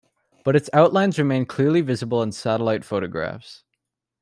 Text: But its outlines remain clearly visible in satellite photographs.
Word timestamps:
But 0.43 0.55
its 0.55 0.67
outlines 0.73 1.19
remain 1.19 1.45
clearly 1.45 1.81
visible 1.81 2.23
in 2.23 2.31
satellite 2.31 2.83
photographs. 2.83 3.63